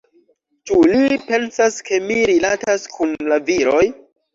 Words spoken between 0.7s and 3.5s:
li pensas ke mi rilatas kun la